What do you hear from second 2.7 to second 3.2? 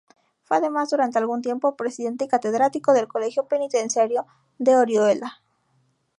del